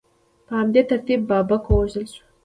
[0.45, 2.23] په همدې ترتیب بابک ووژل شو.